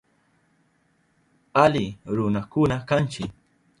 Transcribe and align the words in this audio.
Ali 1.63 1.85
runakuna 2.15 2.75
kanchi. 2.89 3.23